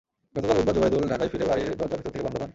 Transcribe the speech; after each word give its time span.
গতকাল 0.35 0.55
বুধবার 0.57 0.75
জুবায়েদুল 0.77 1.03
ঢাকায় 1.11 1.31
ফিরে 1.33 1.45
বাড়ির 1.49 1.69
দরজা 1.79 1.87
ভেতর 1.97 2.03
থেকে 2.13 2.19
বন্ধ 2.25 2.35
পান। 2.39 2.49